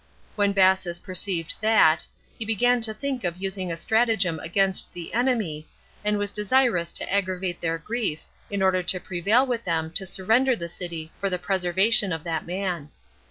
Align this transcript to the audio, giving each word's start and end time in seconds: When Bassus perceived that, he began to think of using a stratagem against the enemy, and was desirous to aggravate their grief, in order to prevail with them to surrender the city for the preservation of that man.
When 0.35 0.51
Bassus 0.51 0.97
perceived 0.97 1.53
that, 1.61 2.07
he 2.39 2.43
began 2.43 2.81
to 2.81 2.91
think 2.91 3.23
of 3.23 3.37
using 3.39 3.71
a 3.71 3.77
stratagem 3.77 4.39
against 4.39 4.91
the 4.93 5.13
enemy, 5.13 5.67
and 6.03 6.17
was 6.17 6.31
desirous 6.31 6.91
to 6.93 7.13
aggravate 7.13 7.61
their 7.61 7.77
grief, 7.77 8.23
in 8.49 8.63
order 8.63 8.81
to 8.81 8.99
prevail 8.99 9.45
with 9.45 9.63
them 9.63 9.91
to 9.91 10.07
surrender 10.07 10.55
the 10.55 10.69
city 10.69 11.11
for 11.19 11.29
the 11.29 11.37
preservation 11.37 12.11
of 12.11 12.23
that 12.23 12.47
man. 12.47 12.89